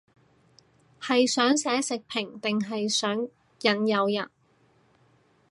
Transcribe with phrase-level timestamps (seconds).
[0.99, 4.31] 係想寫食評定係想引誘人